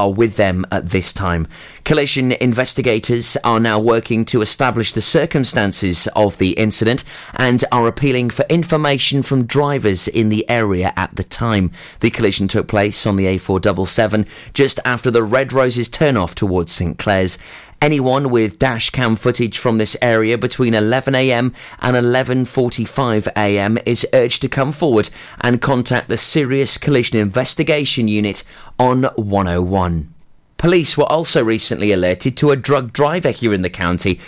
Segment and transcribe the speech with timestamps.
[0.00, 1.44] are with them at this time.
[1.82, 7.02] Collision investigators are now working to establish the circumstances of the incident
[7.34, 11.72] and are appealing for information from drivers in the area at the time.
[11.98, 16.96] The collision took place on the A477 just after the Red Roses turnoff towards St
[16.96, 17.36] Clears.
[17.80, 24.48] Anyone with dash cam footage from this area between 11am and 11.45am is urged to
[24.48, 25.10] come forward
[25.40, 28.42] and contact the Serious Collision Investigation Unit
[28.78, 30.14] on 101.
[30.56, 34.20] Police were also recently alerted to a drug driver here in the county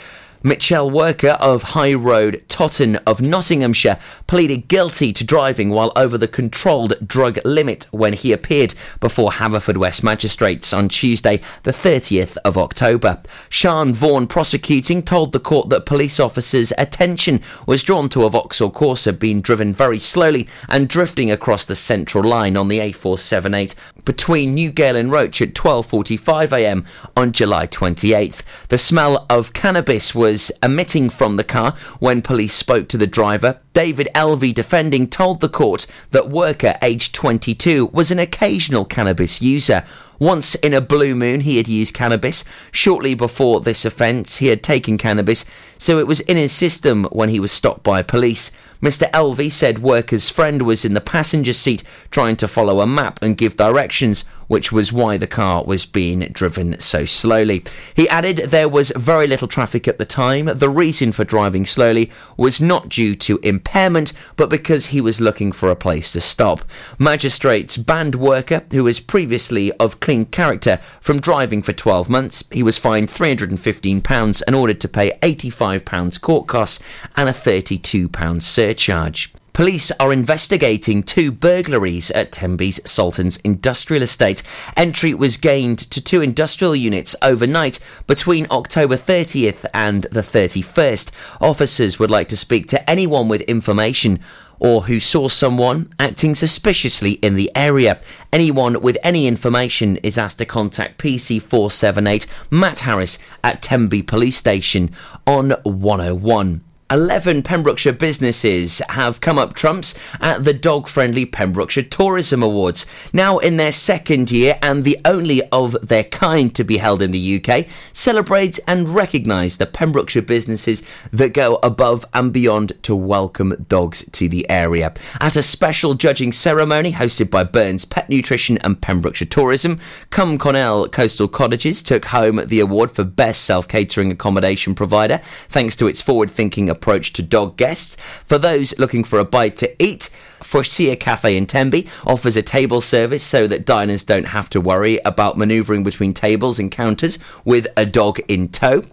[0.42, 6.26] Mitchell Worker of High Road, Toton of Nottinghamshire, pleaded guilty to driving while over the
[6.26, 13.20] controlled drug limit when he appeared before Haverfordwest magistrates on Tuesday, the 30th of October.
[13.50, 18.72] Sean Vaughan prosecuting told the court that police officers' attention was drawn to a Vauxhall
[18.72, 23.74] Corsa being driven very slowly and drifting across the central line on the A478
[24.06, 28.42] between Newgale and Roch at 12.45am on July 28th.
[28.68, 33.06] The smell of cannabis was was emitting from the car when police spoke to the
[33.06, 33.58] driver.
[33.72, 39.84] David Elvey, defending, told the court that worker aged 22 was an occasional cannabis user.
[40.20, 42.44] Once in a blue moon, he had used cannabis.
[42.70, 45.44] Shortly before this offence, he had taken cannabis,
[45.78, 48.52] so it was in his system when he was stopped by police.
[48.80, 49.10] Mr.
[49.10, 53.36] Elvey said worker's friend was in the passenger seat trying to follow a map and
[53.36, 57.62] give directions, which was why the car was being driven so slowly.
[57.94, 60.46] He added there was very little traffic at the time.
[60.46, 65.52] The reason for driving slowly was not due to impairment, but because he was looking
[65.52, 66.64] for a place to stop.
[66.98, 72.42] Magistrates banned worker, who was previously of clean character, from driving for 12 months.
[72.50, 76.80] He was fined £315 and ordered to pay £85 court costs
[77.16, 79.32] and a £32 surcharge.
[79.60, 84.42] Police are investigating two burglaries at Tenby's Salterns Industrial Estate.
[84.74, 91.10] Entry was gained to two industrial units overnight between October 30th and the 31st.
[91.42, 94.20] Officers would like to speak to anyone with information
[94.60, 98.00] or who saw someone acting suspiciously in the area.
[98.32, 104.90] Anyone with any information is asked to contact PC478 Matt Harris at Tenby Police Station
[105.26, 106.62] on 101.
[106.90, 112.84] 11 Pembrokeshire businesses have come up trumps at the dog friendly Pembrokeshire Tourism Awards.
[113.12, 117.12] Now in their second year and the only of their kind to be held in
[117.12, 123.54] the UK, celebrate and recognise the Pembrokeshire businesses that go above and beyond to welcome
[123.68, 124.92] dogs to the area.
[125.20, 129.78] At a special judging ceremony hosted by Burns Pet Nutrition and Pembrokeshire Tourism,
[130.10, 135.86] Cwmconnell Coastal Cottages took home the award for Best Self Catering Accommodation Provider thanks to
[135.86, 137.94] its forward thinking approach to dog guests.
[138.24, 140.08] For those looking for a bite to eat,
[140.40, 144.98] Forcia Cafe in Tenby offers a table service so that diners don't have to worry
[145.04, 148.84] about manoeuvring between tables and counters with a dog in tow.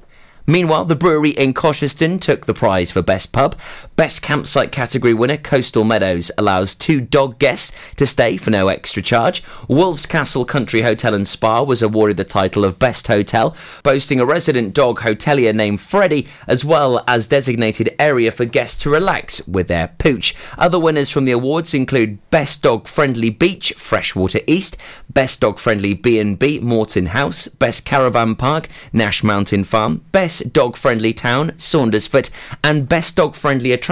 [0.49, 3.57] Meanwhile, the brewery in Cosheston took the prize for Best Pub.
[3.97, 9.01] Best Campsite category winner Coastal Meadows allows two dog guests to stay for no extra
[9.01, 9.41] charge.
[9.67, 14.75] Wolfscastle Country Hotel and Spa was awarded the title of Best Hotel, boasting a resident
[14.75, 19.87] dog hotelier named Freddie, as well as designated area for guests to relax with their
[19.97, 20.35] pooch.
[20.59, 24.77] Other winners from the awards include Best Dog Friendly Beach, Freshwater East,
[25.09, 31.13] Best Dog Friendly B&B, Morton House, Best Caravan Park, Nash Mountain Farm, Best Dog Friendly
[31.13, 32.29] Town, Saundersfoot,
[32.63, 33.86] and Best Dog Friendly Attraction,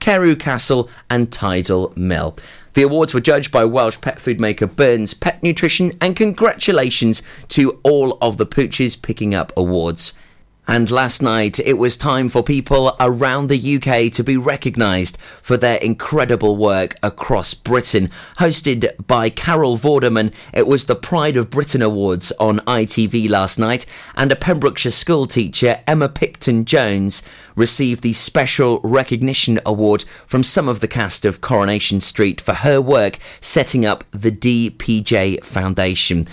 [0.00, 2.36] Carew Castle and Tidal Mill.
[2.74, 7.80] The awards were judged by Welsh pet food maker Burns Pet Nutrition, and congratulations to
[7.82, 10.14] all of the pooches picking up awards.
[10.68, 15.56] And last night, it was time for people around the UK to be recognised for
[15.56, 18.08] their incredible work across Britain.
[18.38, 23.84] Hosted by Carol Vorderman, it was the Pride of Britain Awards on ITV last night,
[24.14, 27.22] and a Pembrokeshire school teacher, Emma Picton Jones,
[27.56, 32.80] received the Special Recognition Award from some of the cast of Coronation Street for her
[32.80, 36.28] work setting up the DPJ Foundation.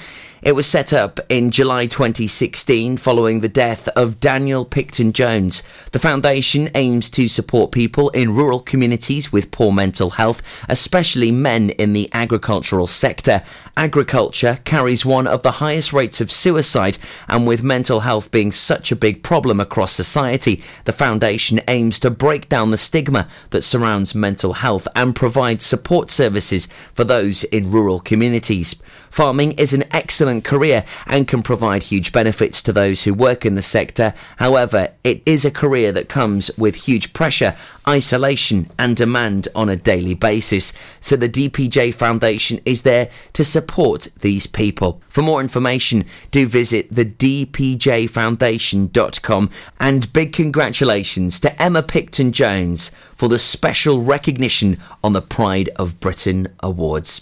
[0.47, 5.61] It was set up in July 2016 following the death of Daniel Picton Jones.
[5.91, 11.71] The foundation aims to support people in rural communities with poor mental health, especially men
[11.71, 13.43] in the agricultural sector.
[13.75, 18.89] Agriculture carries one of the highest rates of suicide, and with mental health being such
[18.89, 24.15] a big problem across society, the foundation aims to break down the stigma that surrounds
[24.15, 28.81] mental health and provide support services for those in rural communities.
[29.09, 33.53] Farming is an excellent career and can provide huge benefits to those who work in
[33.55, 34.13] the sector.
[34.37, 37.55] However, it is a career that comes with huge pressure,
[37.87, 40.71] isolation, and demand on a daily basis.
[40.99, 45.01] So the DPJ Foundation is there to support these people.
[45.09, 49.49] For more information, do visit the dpjfoundation.com
[49.79, 55.99] and big congratulations to Emma Picton Jones for the special recognition on the Pride of
[55.99, 57.21] Britain Awards.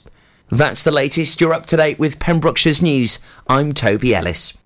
[0.50, 1.42] That's the latest.
[1.42, 3.20] You're up to date with Pembrokeshire's news.
[3.48, 4.58] I'm Toby Ellis.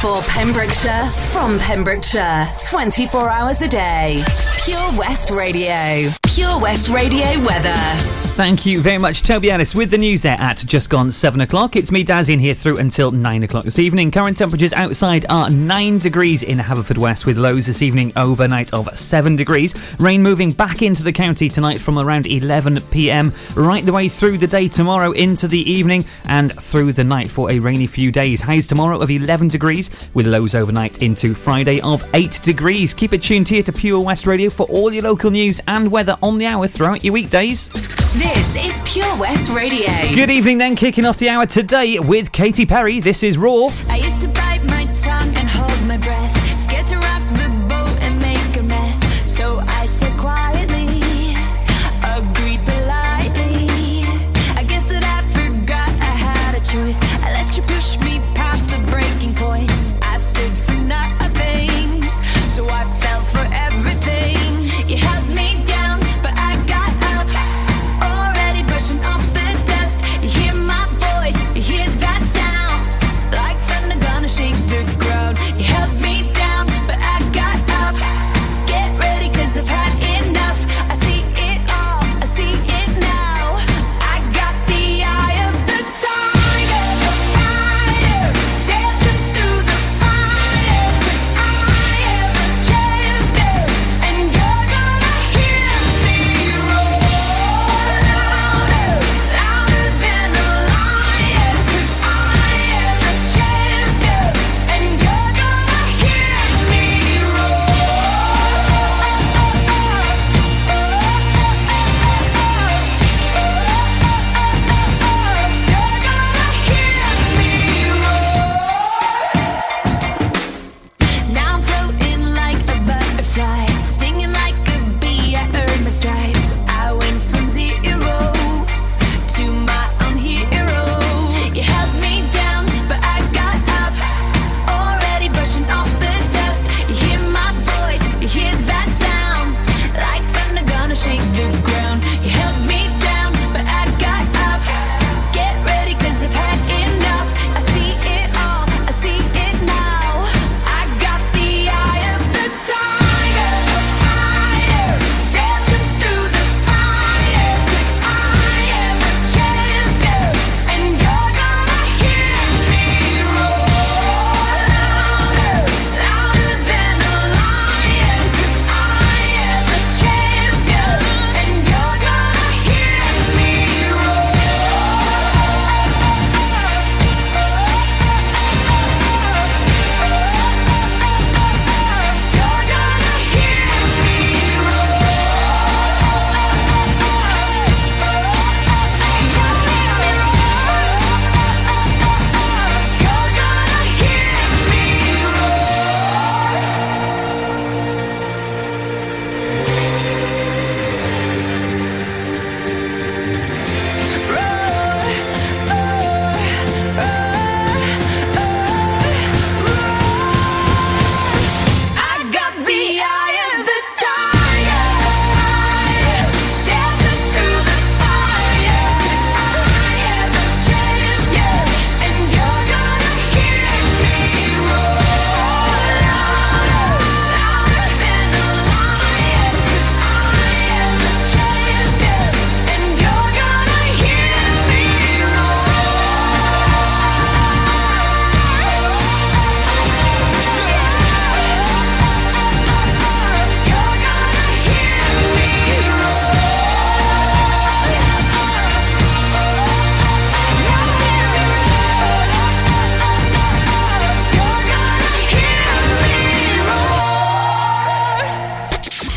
[0.00, 4.22] For Pembrokeshire, from Pembrokeshire, 24 hours a day.
[4.64, 6.10] Pure West Radio.
[6.26, 8.25] Pure West Radio weather.
[8.36, 11.74] Thank you very much, Toby Ellis, with the news there at just gone 7 o'clock.
[11.74, 14.10] It's me, Daz, in here through until 9 o'clock this evening.
[14.10, 19.36] Current temperatures outside are 9 degrees in Haverfordwest, with lows this evening overnight of 7
[19.36, 19.96] degrees.
[19.98, 24.36] Rain moving back into the county tonight from around 11 pm, right the way through
[24.36, 28.42] the day tomorrow into the evening and through the night for a rainy few days.
[28.42, 32.92] Highs tomorrow of 11 degrees, with lows overnight into Friday of 8 degrees.
[32.92, 36.18] Keep it tuned here to Pure West Radio for all your local news and weather
[36.22, 37.70] on the hour throughout your weekdays.
[38.18, 40.14] This is Pure West Radio.
[40.14, 42.98] Good evening, then, kicking off the hour today with Katy Perry.
[42.98, 43.70] This is Roar.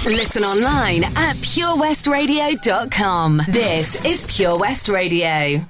[0.10, 3.42] Listen online at purewestradio.com.
[3.48, 5.62] This is Pure West Radio.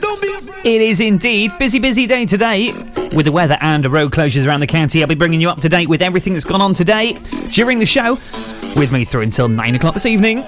[0.00, 0.64] Don't be afraid.
[0.64, 2.72] It is indeed busy, busy day today
[3.14, 5.02] with the weather and road closures around the county.
[5.02, 7.18] I'll be bringing you up to date with everything that's gone on today
[7.50, 8.14] during the show.
[8.76, 10.42] With me through until nine o'clock this evening.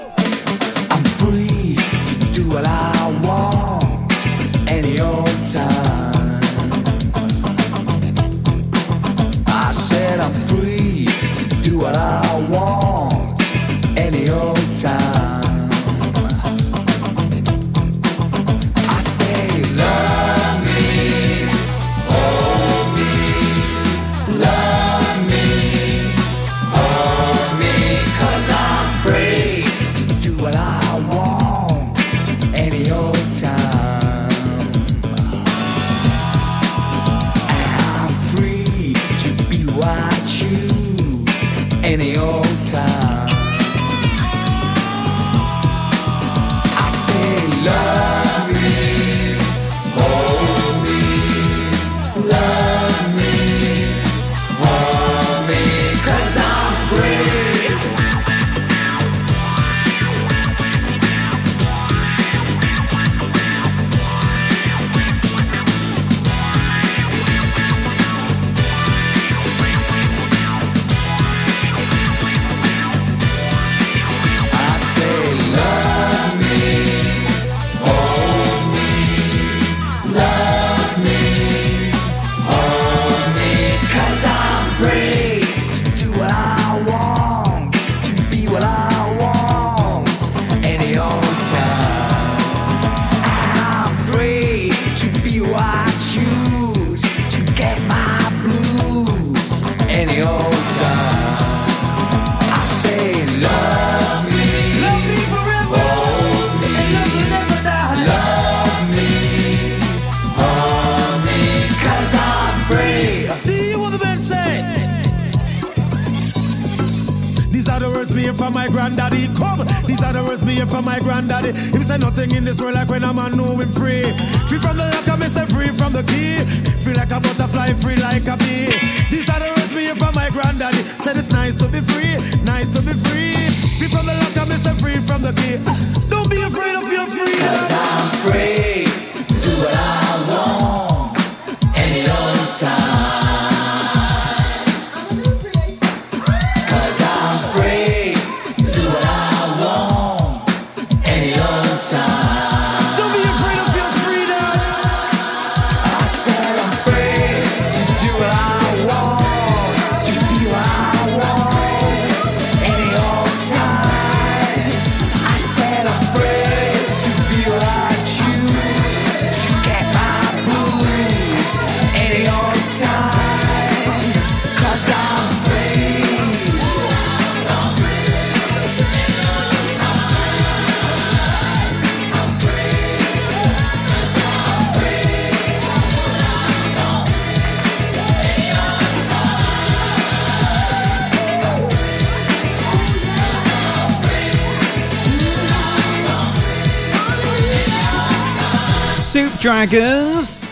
[199.40, 200.48] Dragons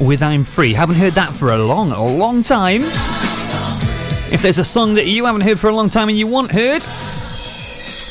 [0.00, 0.74] with I'm Free.
[0.74, 2.82] Haven't heard that for a long, a long time.
[4.32, 6.52] If there's a song that you haven't heard for a long time and you want
[6.52, 6.84] heard,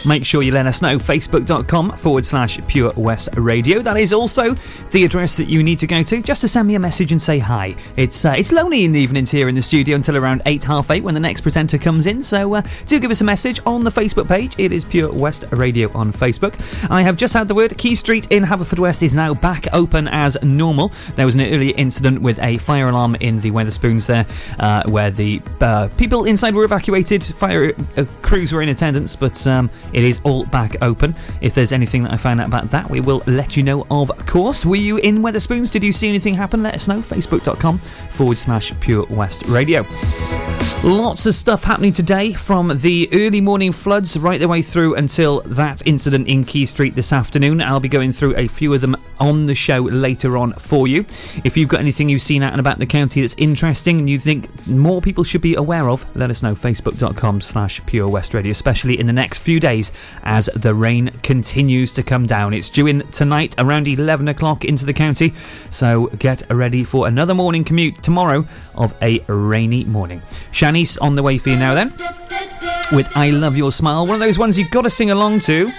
[0.06, 0.98] make sure you let us know.
[0.98, 3.80] Facebook.com forward slash Pure West Radio.
[3.80, 4.56] That is also
[4.92, 7.22] the address that you need to go to just to send me a message and
[7.22, 7.76] say hi.
[7.98, 10.92] It's uh, it's lonely in the evenings here in the studio until around 8, half
[10.92, 12.24] 8 when the next presenter comes in.
[12.24, 14.56] So uh, do give us a message on the Facebook page.
[14.58, 16.54] It is Pure West Radio on Facebook.
[16.90, 20.38] I have just had the word Quay Street in Haverfordwest is now back open as
[20.44, 20.92] normal.
[21.16, 24.26] There was an earlier incident with a fire alarm in the Wetherspoons there
[24.60, 27.24] uh, where the uh, people inside were evacuated.
[27.24, 31.16] Fire uh, crews were in attendance, but um, it is all back open.
[31.42, 34.12] If there's anything that I find out about that, we will let you know, of
[34.26, 34.66] course.
[34.66, 35.72] Were you in Wetherspoons?
[35.72, 36.64] Did you see anything happen?
[36.64, 37.02] Let us know.
[37.02, 39.86] Facebook.com forward slash Pure West Radio.
[40.84, 45.40] Lots of stuff happening today from the early morning floods right the way through until
[45.42, 47.62] that incident in Quay Street this afternoon.
[47.62, 51.06] I'll be going through a few of them on the show later on for you.
[51.46, 54.20] If you've got anything you've seen out and about the county that's interesting and you
[54.20, 56.54] think more people should be aware of, let us know.
[56.54, 59.83] Facebook.com slash Pure West Radio, especially in the next few days
[60.24, 62.54] as the rain continues to come down.
[62.54, 65.34] It's due in tonight around 11 o'clock into the county,
[65.70, 70.22] so get ready for another morning commute tomorrow of a rainy morning.
[70.52, 71.94] Shanice on the way for you now then
[72.92, 75.72] with I Love Your Smile, one of those ones you've got to sing along to.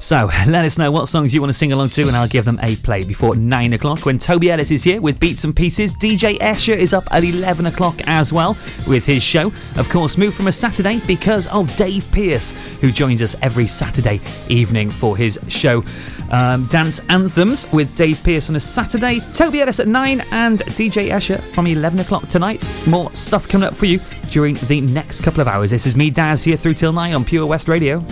[0.00, 2.44] So, let us know what songs you want to sing along to, and I'll give
[2.44, 5.94] them a play before 9 o'clock when Toby Ellis is here with Beats and Pieces.
[5.94, 8.56] DJ Escher is up at 11 o'clock as well
[8.86, 9.50] with his show.
[9.76, 14.20] Of course, moved from a Saturday because of Dave Pierce, who joins us every Saturday
[14.48, 15.82] evening for his show.
[16.30, 21.10] Um, dance anthems with Dave Pearson on a Saturday, Toby Ellis at 9, and DJ
[21.10, 22.68] Escher from 11 o'clock tonight.
[22.86, 25.70] More stuff coming up for you during the next couple of hours.
[25.70, 28.04] This is me, Daz, here through till 9 on Pure West Radio.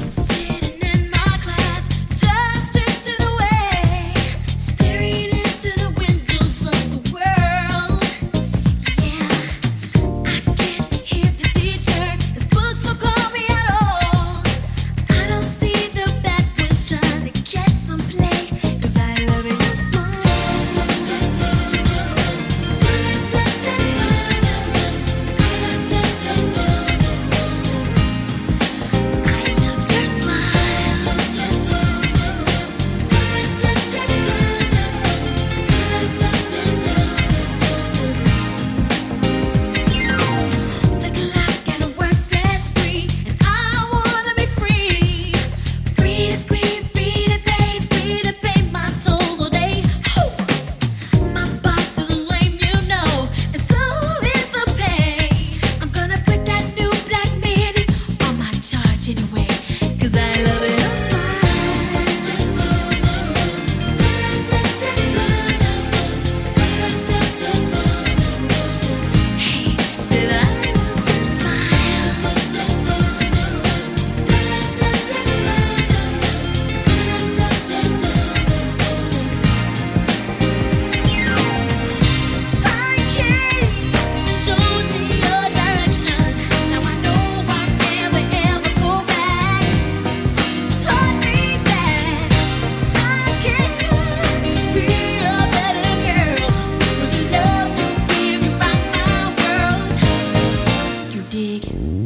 [101.32, 102.05] Dig?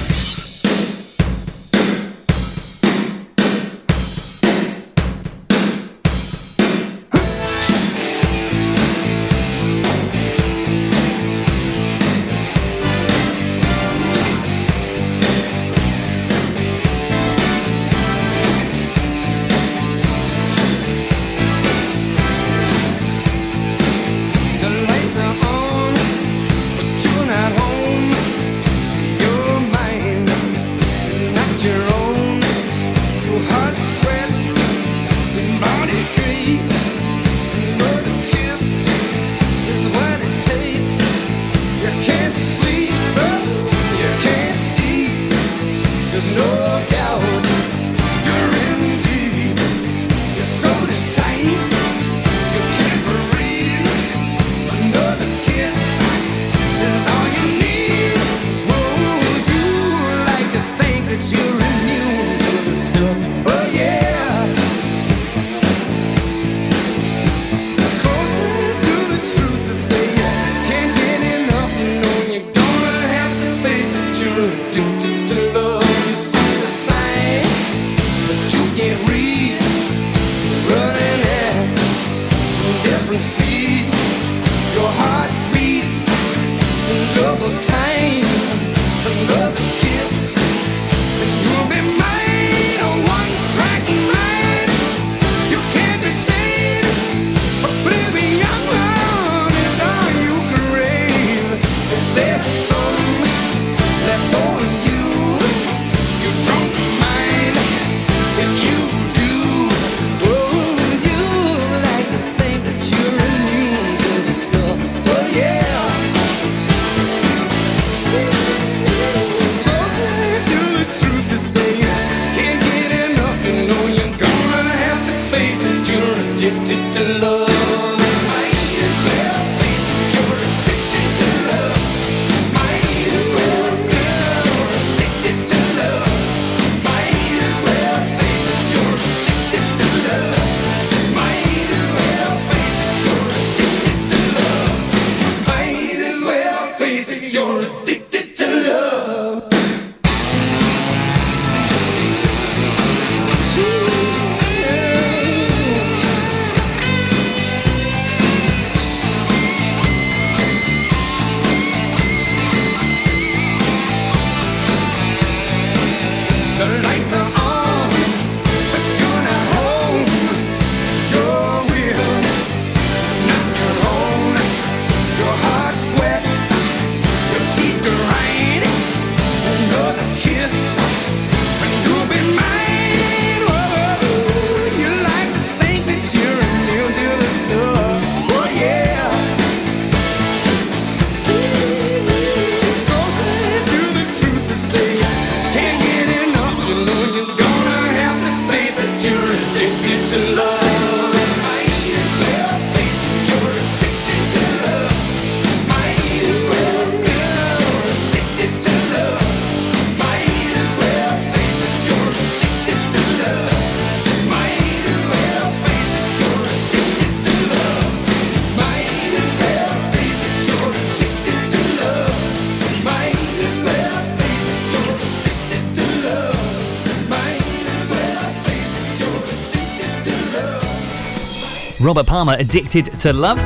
[231.91, 233.37] Robert Palmer, Addicted to Love.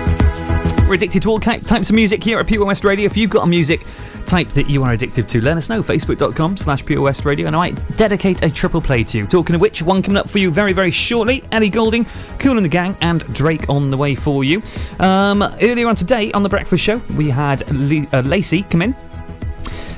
[0.88, 3.08] We're addicted to all types of music here at Pure West Radio.
[3.08, 3.84] If you've got a music
[4.28, 5.82] type that you are addicted to, let us know.
[5.82, 9.26] Facebook.com slash Pure West Radio, and I might dedicate a triple play to you.
[9.26, 11.44] Talking of which, one coming up for you very, very shortly.
[11.52, 12.06] Ellie Goulding,
[12.38, 14.62] Kool and the Gang, and Drake on the way for you.
[15.00, 18.94] Um, earlier on today on The Breakfast Show, we had Le- uh, Lacey come in.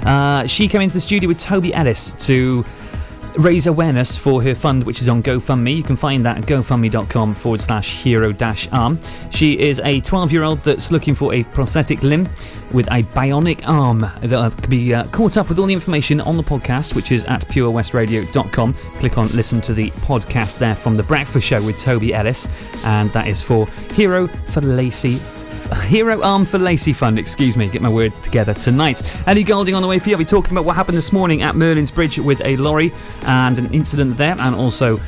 [0.05, 2.63] Uh, she came into the studio with Toby Ellis to
[3.37, 5.75] raise awareness for her fund, which is on GoFundMe.
[5.75, 8.99] You can find that at gofundme.com forward slash hero dash arm.
[9.31, 12.27] She is a 12 year old that's looking for a prosthetic limb
[12.71, 16.19] with a bionic arm that uh, can be uh, caught up with all the information
[16.21, 18.73] on the podcast, which is at purewestradio.com.
[18.73, 22.47] Click on listen to the podcast there from The Breakfast Show with Toby Ellis,
[22.85, 25.19] and that is for Hero for Lacey
[25.75, 29.01] Hero Arm for Lacey Fund, excuse me, get my words together tonight.
[29.27, 30.15] Ellie Goulding on the way for you.
[30.15, 33.57] I'll be talking about what happened this morning at Merlin's Bridge with a lorry and
[33.57, 34.99] an incident there, and also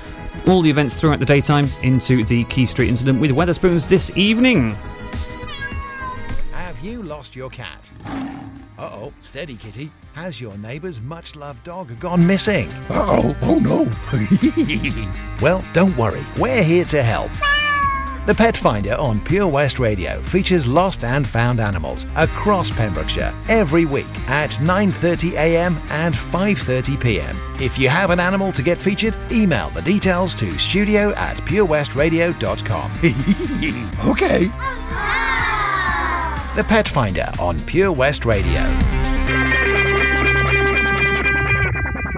[0.48, 4.76] all the events throughout the daytime into the Quay Street incident with Wetherspoons this evening.
[6.52, 7.89] Have you lost your cat?
[8.78, 9.91] Uh oh, steady kitty.
[10.13, 12.69] Has your neighbour's much loved dog gone missing?
[12.89, 15.36] Uh oh, oh no.
[15.41, 17.32] well, don't worry, we're here to help.
[18.25, 23.86] The Pet Finder on Pure West Radio features lost and found animals across Pembrokeshire every
[23.86, 27.36] week at 9:30am and 5:30pm.
[27.60, 32.91] If you have an animal to get featured, email the details to studio at purewestradio.com.
[34.12, 34.45] okay.
[36.55, 38.62] The Pet Finder on Pure West Radio.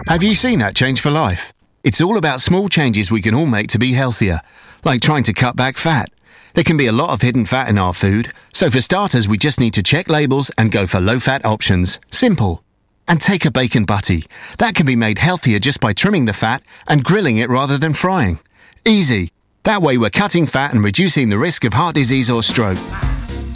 [0.08, 1.54] Have you seen that change for life?
[1.84, 4.42] It's all about small changes we can all make to be healthier,
[4.84, 6.10] like trying to cut back fat.
[6.54, 9.38] There can be a lot of hidden fat in our food, so for starters, we
[9.38, 12.00] just need to check labels and go for low fat options.
[12.12, 12.63] Simple.
[13.08, 14.26] And take a bacon butty.
[14.58, 17.94] That can be made healthier just by trimming the fat and grilling it rather than
[17.94, 18.39] frying.
[18.86, 19.32] Easy.
[19.63, 22.80] That way, we're cutting fat and reducing the risk of heart disease or stroke.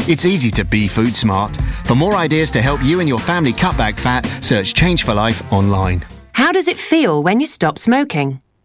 [0.08, 1.58] It's easy to be food smart.
[1.86, 5.14] For more ideas to help you and your family cut back fat, search Change for
[5.14, 6.06] Life online.
[6.34, 8.42] How does it feel when you stop smoking?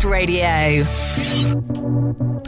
[0.00, 0.86] Pure Radio.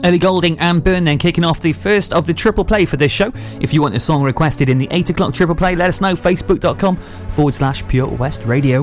[0.03, 3.13] Ellie Goulding and Burn then kicking off the first of the triple play for this
[3.13, 3.33] show.
[3.61, 6.15] If you want a song requested in the 8 o'clock triple play, let us know.
[6.15, 8.83] Facebook.com forward slash Pure West Radio.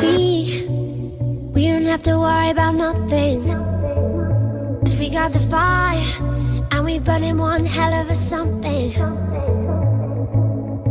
[0.00, 0.66] We,
[1.52, 3.42] we don't have to worry about nothing.
[4.80, 6.04] Cause we got the fire,
[6.70, 8.90] and we burning one hell of a something.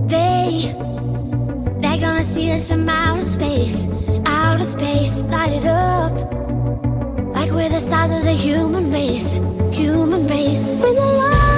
[0.08, 0.74] They,
[1.80, 3.86] they're gonna see us from outer space,
[4.26, 6.36] outer space, light it up.
[7.36, 9.34] Like we're the stars of the human race,
[9.74, 10.80] human race.
[10.80, 11.55] When the light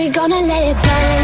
[0.00, 1.19] we gonna let it burn.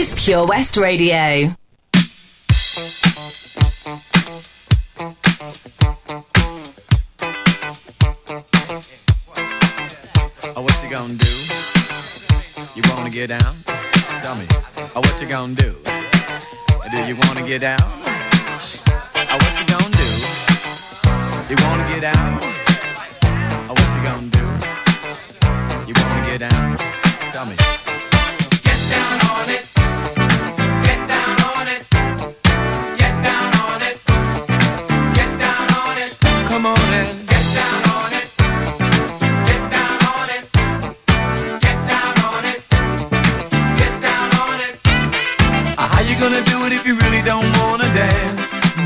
[0.00, 1.54] is Pure West Radio.
[10.56, 11.26] Oh, what you gonna do?
[12.74, 13.62] You wanna get down?
[14.22, 14.46] Tell me.
[14.96, 15.76] Oh, what you gonna do?
[16.92, 17.76] Do you wanna get down?
[17.82, 20.08] Oh, what you gonna do?
[21.50, 22.29] You wanna get out?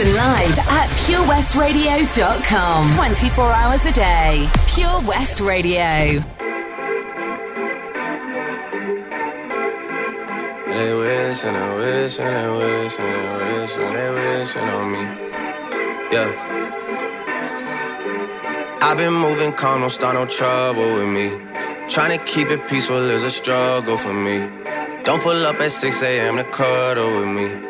[0.00, 2.94] Listen live at purewestradio.com.
[2.94, 4.48] 24 hours a day.
[4.66, 6.24] Pure West Radio.
[10.66, 14.90] They wish and they wish and they wish and they wish and they wishing on
[14.90, 15.02] me.
[16.12, 16.30] Yeah.
[18.80, 21.38] I've been moving calm, don't start no trouble with me.
[21.88, 24.48] Trying to keep it peaceful is a struggle for me.
[25.04, 26.36] Don't pull up at 6 a.m.
[26.38, 27.69] to cuddle with me.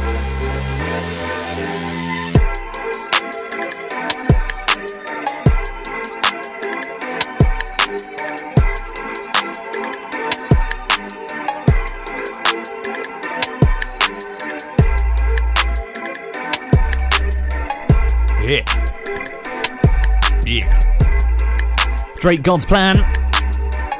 [18.51, 18.65] Yeah.
[20.45, 20.79] Yeah.
[22.17, 22.97] Drake God's Plan.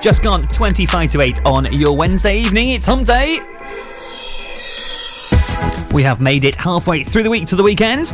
[0.02, 2.72] Just gone 25 to 8 on your Wednesday evening.
[2.72, 3.40] It's hump day.
[5.94, 8.12] We have made it halfway through the week to the weekend.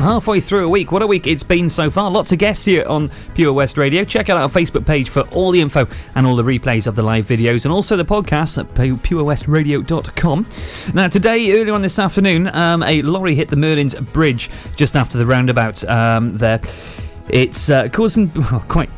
[0.00, 2.10] Halfway through a week, what a week it's been so far.
[2.10, 4.02] Lots of guests here on Pure West Radio.
[4.02, 7.02] Check out our Facebook page for all the info and all the replays of the
[7.02, 10.46] live videos and also the podcast at pu- purewestradio.com.
[10.94, 15.18] Now, today, earlier on this afternoon, um, a lorry hit the Merlin's Bridge just after
[15.18, 16.60] the roundabout um, there.
[17.28, 18.88] It's uh, causing well, quite.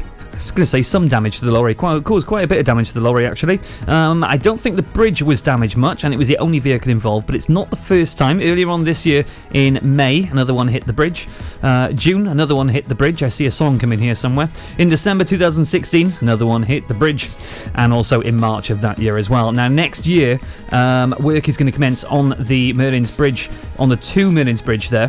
[0.43, 1.73] Was going to say some damage to the lorry.
[1.73, 3.61] Quite, caused quite a bit of damage to the lorry, actually.
[3.87, 6.91] Um, I don't think the bridge was damaged much, and it was the only vehicle
[6.91, 7.27] involved.
[7.27, 8.41] But it's not the first time.
[8.41, 9.25] Earlier on this year,
[9.55, 11.29] in May, another one hit the bridge.
[11.63, 13.23] Uh, June, another one hit the bridge.
[13.23, 14.51] I see a song coming here somewhere.
[14.79, 17.31] In December 2016, another one hit the bridge,
[17.77, 19.53] and also in March of that year as well.
[19.53, 20.41] Now, next year,
[20.73, 24.89] um, work is going to commence on the Merlin's Bridge, on the two Merlin's Bridge
[24.89, 25.09] there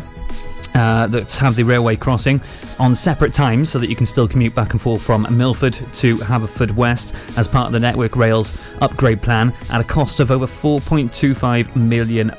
[0.74, 2.40] uh, that have the railway crossing
[2.78, 6.16] on separate times so that you can still commute back and forth from Milford to
[6.18, 11.76] Haverfordwest as part of the Network Rails upgrade plan at a cost of over £4.25
[11.76, 12.32] million.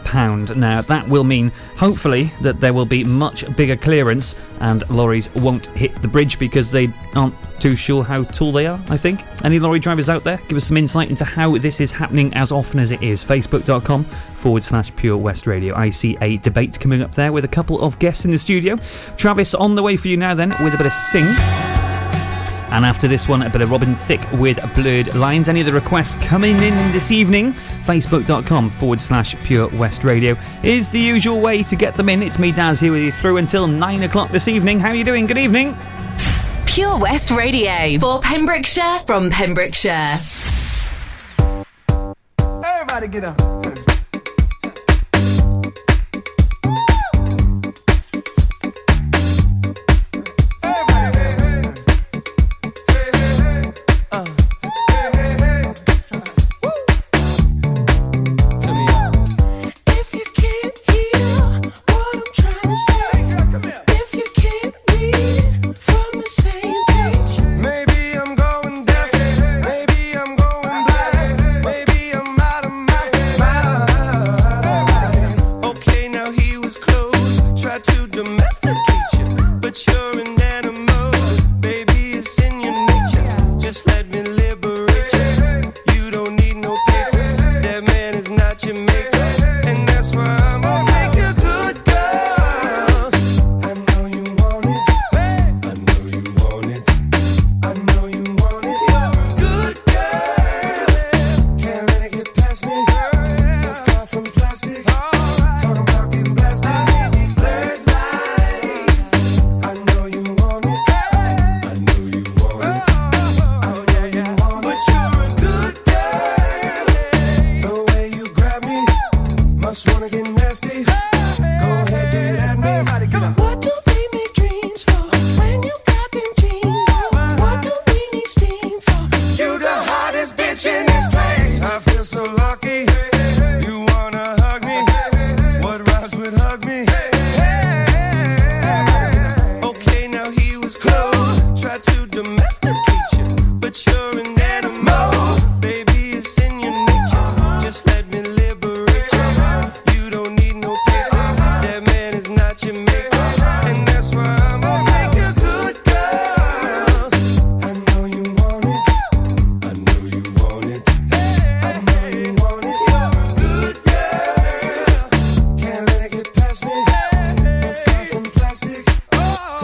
[0.59, 5.67] Now, that will mean, hopefully, that there will be much bigger clearance and lorries won't
[5.67, 9.23] hit the bridge because they aren't too sure how tall they are, I think.
[9.43, 10.37] Any lorry drivers out there?
[10.47, 13.23] Give us some insight into how this is happening as often as it is.
[13.23, 15.75] Facebook.com forward slash Pure West Radio.
[15.75, 18.77] I see a debate coming up there with a couple of guests in the studio.
[19.17, 21.25] Travis on the way for you now, then, with a bit of sing.
[22.75, 25.47] And after this one, a bit of Robin Thicke with Blurred Lines.
[25.47, 27.53] Any of the requests coming in this evening?
[27.85, 32.21] Facebook.com forward slash Pure West Radio is the usual way to get them in.
[32.21, 34.79] It's me, Daz, here with you through until 9 o'clock this evening.
[34.79, 35.25] How are you doing?
[35.25, 35.75] Good evening.
[36.75, 40.19] Pure West Radio for Pembrokeshire from Pembrokeshire.
[42.37, 43.54] Everybody get up.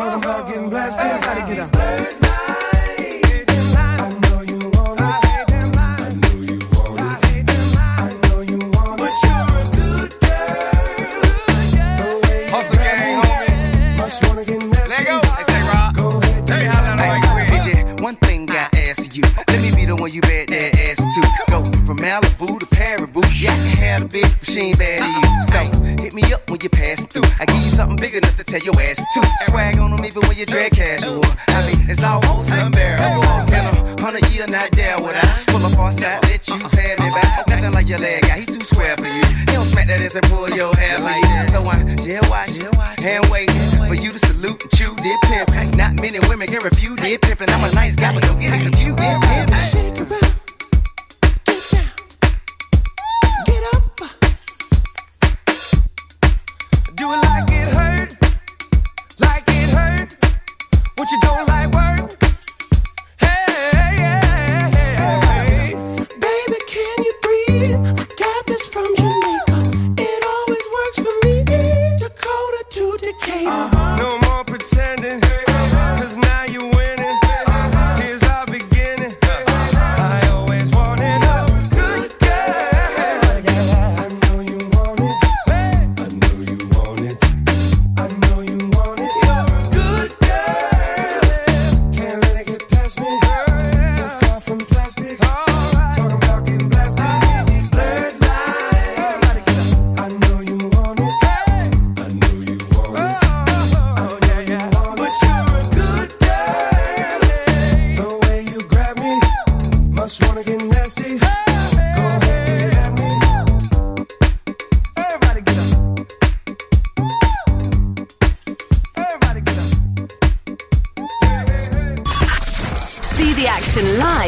[0.01, 0.99] Talking about getting blasted.
[0.99, 2.30] Everybody get up.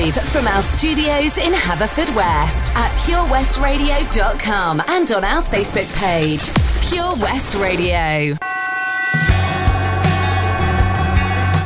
[0.03, 6.51] live from our studios in Haverfordwest at purewestradio.com and on our Facebook page,
[6.89, 8.35] Pure West Radio.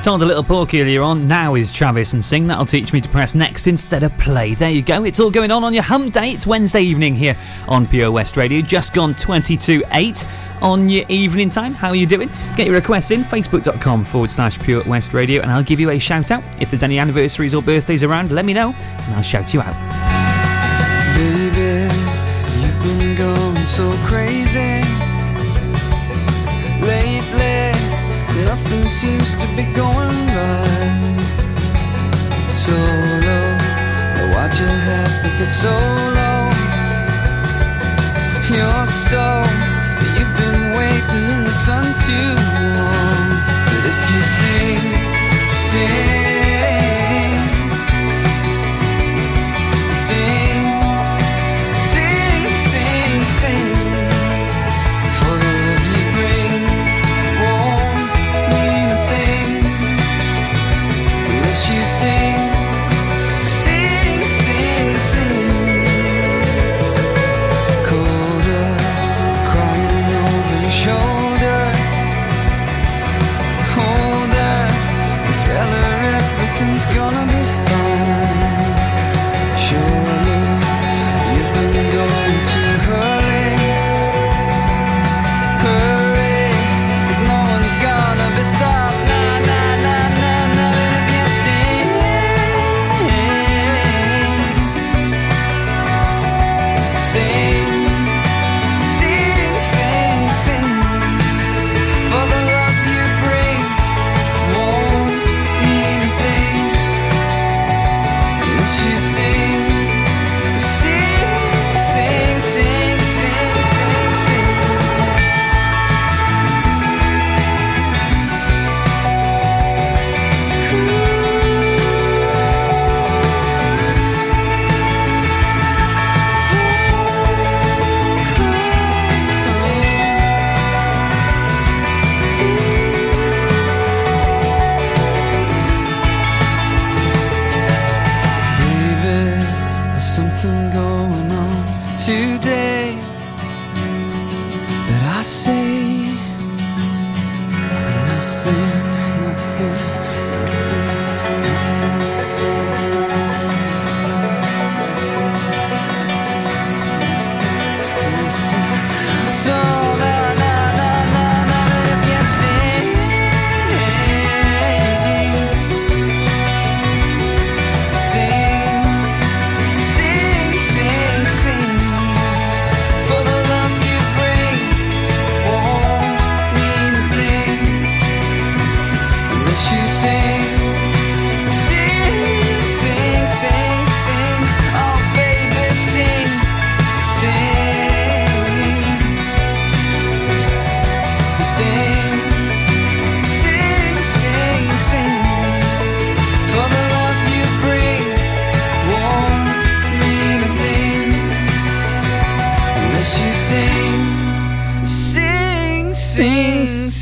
[0.03, 2.47] Told a little pork earlier on, now is Travis and Sing.
[2.47, 4.53] That'll teach me to press next instead of play.
[4.53, 5.03] There you go.
[5.03, 6.31] It's all going on on your hump day.
[6.31, 7.35] It's Wednesday evening here
[7.67, 8.61] on Pure West Radio.
[8.61, 10.25] Just gone 22 8
[10.61, 11.73] on your evening time.
[11.73, 12.29] How are you doing?
[12.55, 15.99] Get your requests in facebook.com forward slash pure west radio and I'll give you a
[15.99, 16.43] shout out.
[16.59, 19.75] If there's any anniversaries or birthdays around, let me know and I'll shout you out.
[21.15, 21.93] Baby,
[22.59, 24.81] you've been going so crazy
[26.81, 27.71] lately.
[28.45, 31.17] Nothing seems to be going right.
[32.63, 32.73] So
[33.27, 33.47] low,
[34.33, 35.71] why'd you have to get so
[36.17, 36.49] low?
[38.49, 39.76] You're so
[40.97, 42.29] waiting in the sun too
[42.79, 43.29] warm,
[43.65, 44.81] But if you sing,
[45.69, 46.26] sing.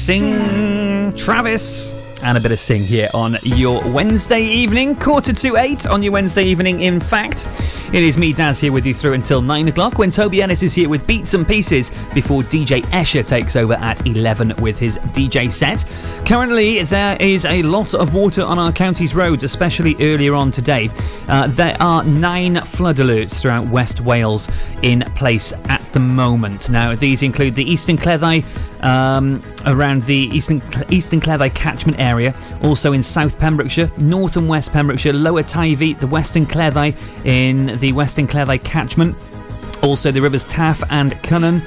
[0.06, 1.96] Sing Travis.
[2.22, 6.12] And a bit of sing here on your Wednesday evening, quarter to eight on your
[6.12, 6.82] Wednesday evening.
[6.82, 7.48] In fact,
[7.92, 10.76] it is me, Daz, here with you through until nine o'clock when Toby Ellis is
[10.76, 15.52] here with Beats and Pieces before DJ Escher takes over at 11 with his DJ
[15.52, 15.84] set.
[16.28, 20.92] Currently, there is a lot of water on our county's roads, especially earlier on today.
[21.28, 24.52] Uh, there are nine flood alerts throughout West Wales
[24.84, 26.70] in place at the moment.
[26.70, 28.44] Now, these include the Eastern Cleddau,
[28.84, 34.74] um, around the Eastern Eastern Cleddau catchment area, also in South Pembrokeshire, North and West
[34.74, 36.94] Pembrokeshire, Lower Tywi, the Western Cleddau
[37.26, 39.16] in the Western Cleddau catchment,
[39.82, 41.62] also the rivers Taff and Cynin.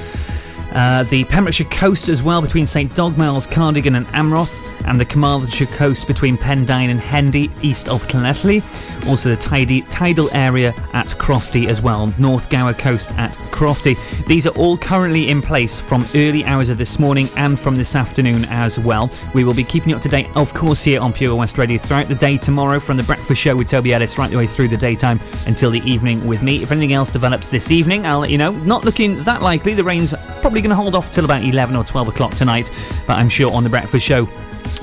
[0.75, 5.67] Uh, the Pembrokeshire coast as well between St Dogmaels, Cardigan and Amroth, and the Carmarthenshire
[5.69, 8.63] coast between Pendine and Hendy, east of Llanelli.
[9.09, 13.97] Also the tidy, tidal area at Crofty as well, North Gower coast at Crofty.
[14.27, 17.95] These are all currently in place from early hours of this morning and from this
[17.95, 19.11] afternoon as well.
[19.35, 21.79] We will be keeping you up to date, of course, here on Pure West Radio
[21.79, 24.69] throughout the day tomorrow from the breakfast show with Toby Ellis right the way through
[24.69, 26.63] the daytime until the evening with me.
[26.63, 28.53] If anything else develops this evening, I'll let you know.
[28.53, 29.75] Not looking that likely.
[29.75, 32.71] The rain's probably going to hold off till about 11 or 12 o'clock tonight,
[33.07, 34.29] but I'm sure on the breakfast show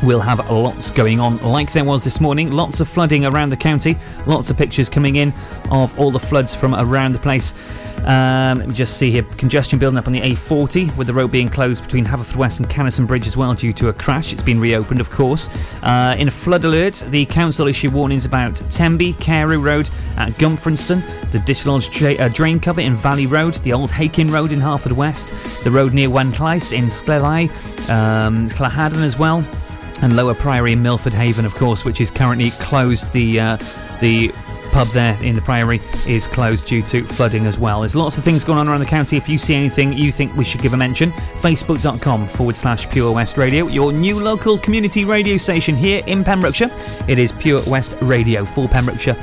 [0.03, 2.51] We'll have lots going on, like there was this morning.
[2.51, 3.97] Lots of flooding around the county.
[4.27, 5.33] Lots of pictures coming in
[5.71, 7.53] of all the floods from around the place.
[7.99, 9.23] Um, let me just see here.
[9.23, 13.07] Congestion building up on the A40, with the road being closed between Haverfordwest and Canaston
[13.07, 14.31] Bridge as well due to a crash.
[14.31, 15.49] It's been reopened, of course.
[15.81, 21.01] Uh, in a flood alert, the council issued warnings about Tenby, Carew Road at Gumfreston,
[21.31, 25.63] the dislodged dra- uh, drain cover in Valley Road, the Old Hakin Road in Haverfordwest,
[25.63, 27.49] the road near Wanclais in Scleddau,
[27.89, 29.43] um, Clahaddon as well
[30.01, 33.11] and Lower Priory in Milford Haven, of course, which is currently closed.
[33.13, 33.57] The uh,
[34.01, 34.31] the
[34.71, 37.79] pub there in the Priory is closed due to flooding as well.
[37.79, 39.15] There's lots of things going on around the county.
[39.15, 43.13] If you see anything you think we should give a mention, facebook.com forward slash Pure
[43.13, 46.69] West Radio, your new local community radio station here in Pembrokeshire.
[47.07, 49.15] It is Pure West Radio for Pembrokeshire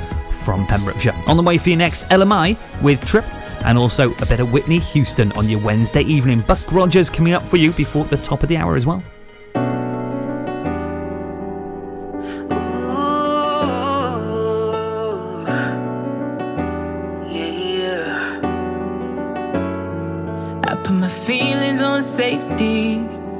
[0.43, 1.13] from Pembrokeshire.
[1.27, 3.25] On the way for you next, Ella Mai with Trip.
[3.65, 6.41] And also a bit of Whitney Houston on your Wednesday evening.
[6.41, 9.01] Buck Rogers coming up for you before the top of the hour as well.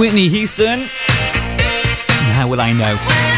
[0.00, 0.88] Whitney Houston.
[2.32, 3.29] How will I know?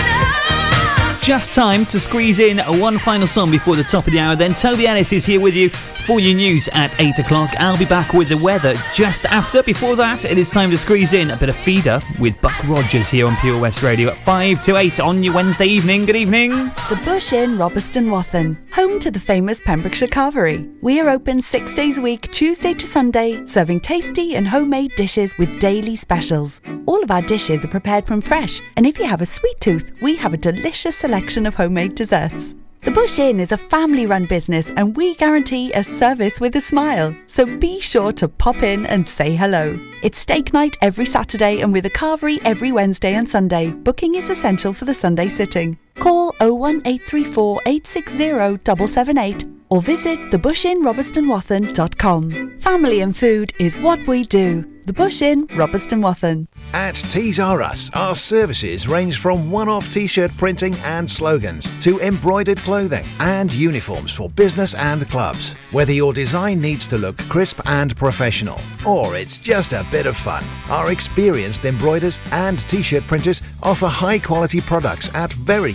[1.23, 4.35] Just time to squeeze in one final song before the top of the hour.
[4.35, 7.51] Then Toby Ellis is here with you for your news at 8 o'clock.
[7.61, 9.63] I'll be back with the weather just after.
[9.63, 13.09] Before that, it is time to squeeze in a bit of feeder with Buck Rogers
[13.09, 16.05] here on Pure West Radio at 5 to 8 on your Wednesday evening.
[16.07, 16.51] Good evening.
[16.51, 20.77] The Bush Inn, Robeston Wathen, home to the famous Pembrokeshire Carvery.
[20.83, 25.39] We are open six days a week, Tuesday to Sunday, serving tasty and homemade dishes
[25.39, 26.61] with daily specials.
[26.87, 29.93] All of our dishes are prepared from fresh, and if you have a sweet tooth,
[30.03, 32.55] we have a delicious selection of homemade desserts.
[32.85, 36.61] The Bush Inn is a family run business and we guarantee a service with a
[36.61, 37.15] smile.
[37.27, 39.79] So be sure to pop in and say hello.
[40.03, 43.71] It's steak night every Saturday and with a carvery every Wednesday and Sunday.
[43.71, 45.79] Booking is essential for the Sunday sitting.
[45.99, 52.59] Call 01834 860 778 or visit thebushinrobestonwathen.com.
[52.61, 54.69] Family and food is what we do.
[54.85, 56.49] The Bush Inn, Robeston Wathen.
[56.75, 61.71] At Tees R Us, our services range from one off t shirt printing and slogans
[61.83, 65.53] to embroidered clothing and uniforms for business and clubs.
[65.71, 70.17] Whether your design needs to look crisp and professional or it's just a bit of
[70.17, 75.75] fun, our experienced embroiders and t shirt printers offer high quality products at very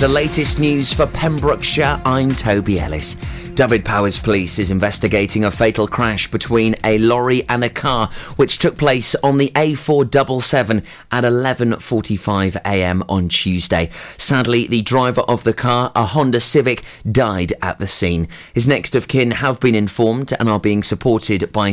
[0.00, 3.16] The latest news for Pembrokeshire, I'm Toby Ellis.
[3.54, 8.78] Dyfed-Powys Police is investigating a fatal crash between a lorry and a car which took
[8.78, 10.82] place on the A477
[11.12, 13.04] at 11:45 a.m.
[13.10, 13.90] on Tuesday.
[14.16, 16.82] Sadly, the driver of the car, a Honda Civic,
[17.12, 18.26] died at the scene.
[18.54, 21.68] His next of kin have been informed and are being supported by